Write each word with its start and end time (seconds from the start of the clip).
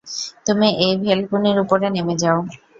তুমি 0.45 0.67
এই 0.85 0.93
ভেলকুনির 1.03 1.57
উপরে 1.63 1.87
নেমে 1.89 2.15
যাও। 2.21 2.39